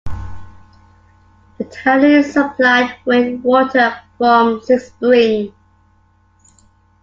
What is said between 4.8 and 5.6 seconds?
springs.